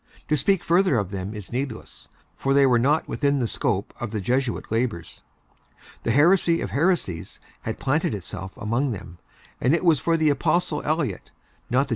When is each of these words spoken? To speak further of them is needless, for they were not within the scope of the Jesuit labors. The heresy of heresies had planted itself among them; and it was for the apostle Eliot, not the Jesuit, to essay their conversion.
To 0.29 0.35
speak 0.35 0.63
further 0.63 0.97
of 0.97 1.11
them 1.11 1.35
is 1.35 1.51
needless, 1.51 2.07
for 2.35 2.55
they 2.55 2.65
were 2.65 2.79
not 2.79 3.07
within 3.07 3.37
the 3.37 3.45
scope 3.45 3.93
of 3.99 4.09
the 4.09 4.19
Jesuit 4.19 4.71
labors. 4.71 5.21
The 6.01 6.09
heresy 6.09 6.59
of 6.59 6.71
heresies 6.71 7.39
had 7.61 7.77
planted 7.77 8.15
itself 8.15 8.57
among 8.57 8.89
them; 8.93 9.19
and 9.61 9.75
it 9.75 9.85
was 9.85 9.99
for 9.99 10.17
the 10.17 10.31
apostle 10.31 10.81
Eliot, 10.85 11.29
not 11.29 11.29
the 11.29 11.29
Jesuit, 11.29 11.29
to 11.29 11.29
essay 11.29 11.49
their 11.69 11.73
conversion. 11.75 11.87